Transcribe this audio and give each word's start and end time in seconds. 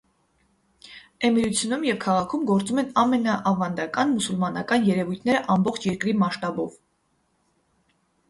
Էմիրությունում 1.27 1.83
և 1.87 1.97
քաղաքում 2.05 2.45
գործում 2.51 2.79
են 2.83 2.87
ամենաավանդական 3.01 4.11
մուսուլմանական 4.15 4.87
երևույթները 4.89 5.43
ամբողջ 5.57 5.85
երկրի 5.91 6.15
մասշտաբով։ 6.23 6.73